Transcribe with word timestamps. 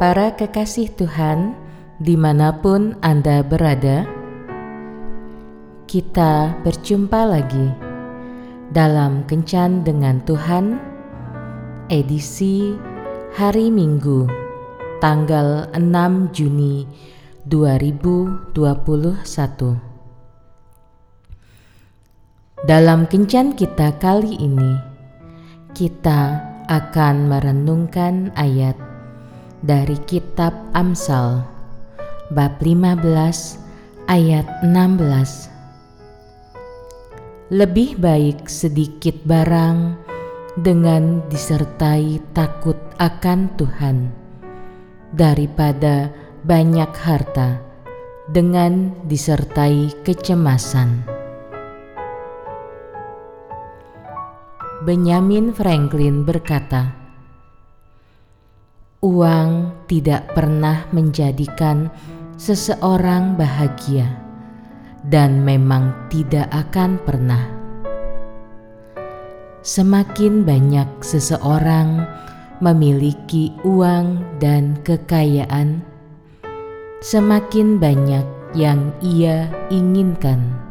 Para 0.00 0.32
kekasih 0.32 0.96
Tuhan, 0.96 1.52
di 2.00 2.16
mana 2.16 2.56
pun 2.56 2.96
Anda 3.04 3.44
berada, 3.44 4.08
kita 5.84 6.56
berjumpa 6.64 7.28
lagi 7.28 7.68
dalam 8.72 9.28
Kencan 9.28 9.84
dengan 9.84 10.24
Tuhan, 10.24 10.80
edisi 11.92 12.72
hari 13.36 13.68
Minggu, 13.68 14.24
tanggal 15.04 15.68
6 15.76 16.32
Juni 16.32 16.88
2021. 17.44 18.56
Dalam 22.64 23.04
Kencan 23.04 23.52
kita 23.52 24.00
kali 24.00 24.32
ini, 24.40 24.80
kita 25.76 26.40
akan 26.72 27.28
merenungkan 27.28 28.32
ayat 28.32 28.89
dari 29.60 30.00
kitab 30.08 30.56
Amsal 30.72 31.44
bab 32.32 32.56
15 32.62 33.04
ayat 34.08 34.46
16. 34.64 35.52
Lebih 37.50 37.98
baik 38.00 38.48
sedikit 38.48 39.18
barang 39.26 39.98
dengan 40.56 41.20
disertai 41.28 42.22
takut 42.32 42.78
akan 42.96 43.50
Tuhan 43.58 43.96
daripada 45.10 46.14
banyak 46.46 46.94
harta 46.94 47.58
dengan 48.30 48.94
disertai 49.10 49.90
kecemasan. 50.06 51.02
Benjamin 54.80 55.52
Franklin 55.52 56.24
berkata, 56.24 56.99
"Uang 59.00 59.72
tidak 59.88 60.36
pernah 60.36 60.84
menjadikan 60.92 61.88
seseorang 62.36 63.36
bahagia, 63.40 64.08
dan 65.08 65.40
memang 65.40 65.96
tidak 66.12 66.48
akan 66.52 67.00
pernah. 67.00 67.40
Semakin 69.64 70.44
banyak 70.44 70.88
seseorang 71.00 72.04
memiliki 72.60 73.56
uang 73.64 74.20
dan 74.36 74.76
kekayaan, 74.84 75.80
semakin 77.00 77.80
banyak 77.80 78.24
yang 78.52 78.92
ia 79.00 79.48
inginkan." 79.72 80.70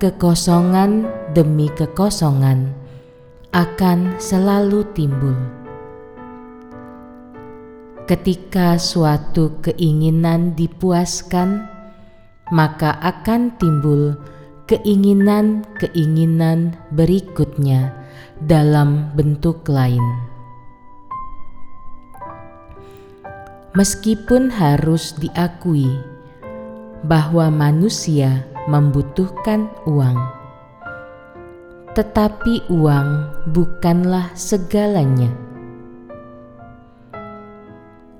kekosongan 0.00 1.04
demi 1.36 1.68
kekosongan 1.76 2.72
akan 3.52 4.16
selalu 4.16 4.80
timbul. 4.96 5.59
Ketika 8.10 8.74
suatu 8.74 9.62
keinginan 9.62 10.58
dipuaskan, 10.58 11.62
maka 12.50 12.98
akan 12.98 13.54
timbul 13.54 14.18
keinginan-keinginan 14.66 16.74
berikutnya 16.90 17.94
dalam 18.42 19.14
bentuk 19.14 19.62
lain. 19.70 20.02
Meskipun 23.78 24.58
harus 24.58 25.14
diakui 25.14 25.94
bahwa 27.06 27.46
manusia 27.46 28.42
membutuhkan 28.66 29.70
uang, 29.86 30.18
tetapi 31.94 32.74
uang 32.74 33.30
bukanlah 33.54 34.34
segalanya. 34.34 35.49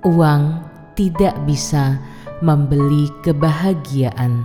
Uang 0.01 0.65
tidak 0.97 1.37
bisa 1.45 2.01
membeli 2.41 3.09
kebahagiaan, 3.21 4.41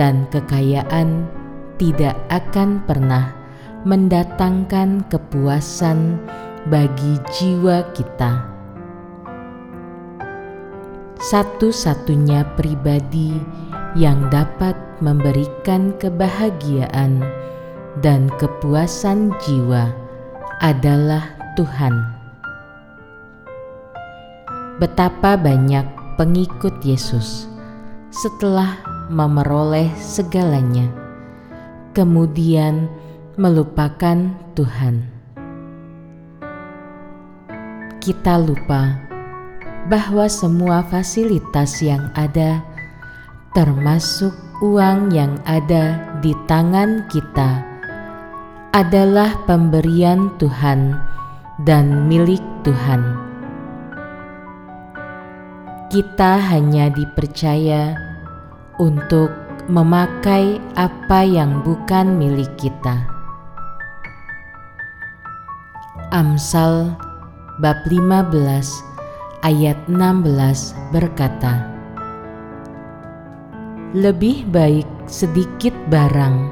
dan 0.00 0.24
kekayaan 0.32 1.28
tidak 1.76 2.16
akan 2.32 2.80
pernah 2.88 3.36
mendatangkan 3.84 5.04
kepuasan 5.12 6.16
bagi 6.72 7.20
jiwa 7.36 7.84
kita 7.92 8.56
satu-satunya 11.26 12.46
pribadi 12.54 13.34
yang 13.98 14.30
dapat 14.30 14.78
memberikan 15.02 15.90
kebahagiaan 15.98 17.18
dan 17.98 18.30
kepuasan 18.38 19.34
jiwa 19.42 19.90
adalah 20.62 21.26
Tuhan. 21.58 22.15
Betapa 24.76 25.40
banyak 25.40 25.88
pengikut 26.20 26.84
Yesus 26.84 27.48
setelah 28.12 28.76
memeroleh 29.08 29.88
segalanya, 29.96 30.84
kemudian 31.96 32.84
melupakan 33.40 34.36
Tuhan. 34.52 35.00
Kita 38.04 38.36
lupa 38.36 39.00
bahwa 39.88 40.28
semua 40.28 40.84
fasilitas 40.84 41.80
yang 41.80 42.12
ada, 42.12 42.60
termasuk 43.56 44.36
uang 44.60 45.08
yang 45.08 45.40
ada 45.48 46.04
di 46.20 46.36
tangan 46.44 47.08
kita, 47.08 47.64
adalah 48.76 49.40
pemberian 49.48 50.28
Tuhan 50.36 51.00
dan 51.64 52.04
milik 52.12 52.44
Tuhan. 52.60 53.25
Kita 55.86 56.42
hanya 56.50 56.90
dipercaya 56.90 57.94
untuk 58.82 59.30
memakai 59.70 60.58
apa 60.74 61.22
yang 61.22 61.62
bukan 61.62 62.18
milik 62.18 62.50
kita. 62.58 63.06
Amsal 66.10 66.90
bab 67.62 67.78
15 67.86 68.34
ayat 69.46 69.78
16 69.86 70.74
berkata, 70.90 71.62
Lebih 73.94 74.42
baik 74.50 74.90
sedikit 75.06 75.74
barang 75.86 76.50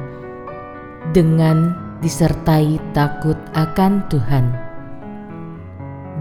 dengan 1.10 1.74
disertai 1.98 2.78
takut 2.94 3.36
akan 3.58 3.98
Tuhan 4.06 4.46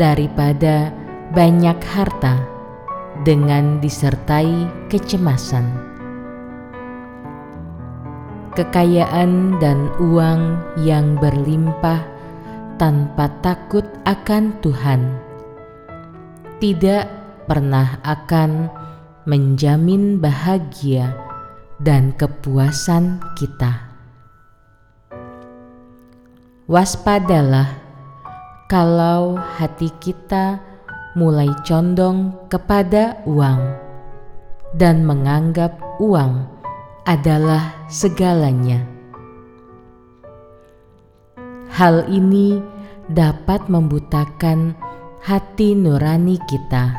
daripada 0.02 0.90
banyak 1.30 1.78
harta 1.94 2.53
dengan 3.22 3.78
disertai 3.78 4.66
kecemasan. 4.90 5.70
Kekayaan 8.58 9.62
dan 9.62 9.94
uang 10.02 10.58
yang 10.82 11.18
berlimpah 11.22 12.02
tanpa 12.82 13.30
takut 13.46 13.86
akan 14.10 14.58
Tuhan 14.66 15.02
tidak 16.58 17.06
pernah 17.46 18.02
akan 18.02 18.70
menjamin 19.30 20.18
bahagia 20.18 21.14
dan 21.82 22.16
kepuasan 22.16 23.20
kita. 23.36 23.92
Waspadalah 26.64 27.84
kalau 28.72 29.36
hati 29.36 29.92
kita 30.00 30.64
mulai 31.14 31.50
condong 31.62 32.34
kepada 32.50 33.22
uang 33.30 33.62
dan 34.74 35.06
menganggap 35.06 35.78
uang 36.02 36.50
adalah 37.06 37.74
segalanya. 37.92 38.82
Hal 41.74 42.06
ini 42.10 42.62
dapat 43.10 43.66
membutakan 43.70 44.78
hati 45.22 45.74
nurani 45.74 46.38
kita, 46.46 46.98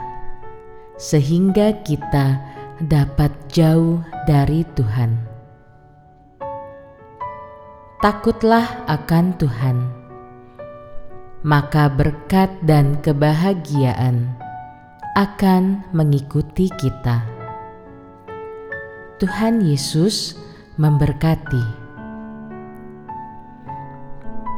sehingga 0.98 1.82
kita 1.86 2.42
dapat 2.82 3.30
jauh 3.50 4.02
dari 4.26 4.66
Tuhan. 4.74 5.14
Takutlah 8.02 8.84
akan 8.84 9.24
Tuhan, 9.40 9.76
maka 11.44 11.92
berkat 11.92 12.48
dan 12.64 12.96
kebahagiaan 13.04 14.32
akan 15.12 15.84
mengikuti 15.92 16.72
kita. 16.72 17.20
Tuhan 19.20 19.60
Yesus 19.60 20.40
memberkati. 20.80 21.84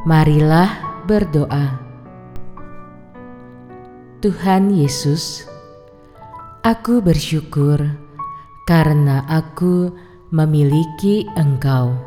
Marilah 0.07 1.03
berdoa. 1.03 1.83
Tuhan 4.23 4.71
Yesus, 4.71 5.43
aku 6.63 7.03
bersyukur 7.03 7.83
karena 8.63 9.27
aku 9.27 9.91
memiliki 10.31 11.27
Engkau. 11.35 11.99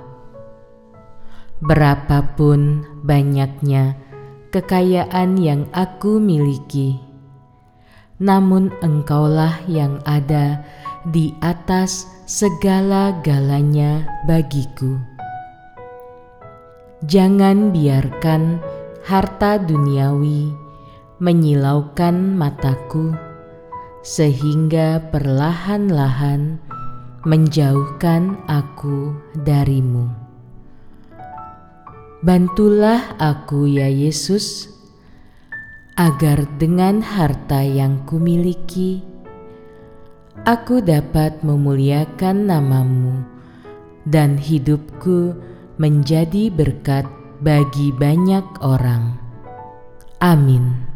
Berapapun 1.60 2.88
banyaknya 3.04 4.09
kekayaan 4.50 5.38
yang 5.38 5.66
aku 5.70 6.18
miliki, 6.18 6.98
namun 8.18 8.74
Engkaulah 8.82 9.62
yang 9.70 10.02
ada 10.04 10.62
di 11.08 11.32
atas 11.40 12.04
segala-galanya 12.28 14.04
bagiku. 14.28 15.00
Jangan 17.08 17.72
biarkan 17.72 18.60
harta 19.08 19.56
duniawi 19.56 20.52
menyilaukan 21.20 22.36
mataku, 22.36 23.16
sehingga 24.04 25.00
perlahan-lahan 25.08 26.60
menjauhkan 27.24 28.36
aku 28.48 29.16
darimu. 29.44 30.29
Bantulah 32.20 33.16
aku, 33.16 33.64
ya 33.64 33.88
Yesus, 33.88 34.68
agar 35.96 36.44
dengan 36.60 37.00
harta 37.00 37.64
yang 37.64 38.04
kumiliki, 38.04 39.00
aku 40.44 40.84
dapat 40.84 41.40
memuliakan 41.40 42.44
namamu 42.44 43.24
dan 44.04 44.36
hidupku 44.36 45.32
menjadi 45.80 46.52
berkat 46.52 47.08
bagi 47.40 47.88
banyak 47.88 48.44
orang. 48.60 49.16
Amin. 50.20 50.89